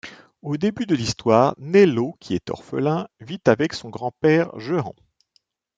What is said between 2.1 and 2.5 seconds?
qui est